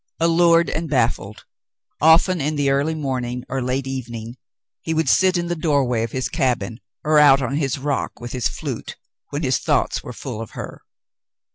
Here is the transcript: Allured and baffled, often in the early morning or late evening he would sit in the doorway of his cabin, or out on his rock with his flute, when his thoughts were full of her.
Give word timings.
Allured 0.19 0.67
and 0.71 0.89
baffled, 0.89 1.45
often 2.01 2.41
in 2.41 2.55
the 2.55 2.71
early 2.71 2.95
morning 2.95 3.43
or 3.47 3.61
late 3.61 3.85
evening 3.85 4.35
he 4.81 4.95
would 4.95 5.07
sit 5.07 5.37
in 5.37 5.45
the 5.45 5.55
doorway 5.55 6.01
of 6.01 6.11
his 6.11 6.27
cabin, 6.27 6.79
or 7.03 7.19
out 7.19 7.39
on 7.43 7.57
his 7.57 7.77
rock 7.77 8.19
with 8.19 8.31
his 8.31 8.47
flute, 8.47 8.95
when 9.29 9.43
his 9.43 9.59
thoughts 9.59 10.01
were 10.01 10.11
full 10.11 10.41
of 10.41 10.53
her. 10.57 10.81